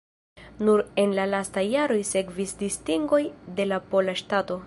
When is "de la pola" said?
3.61-4.19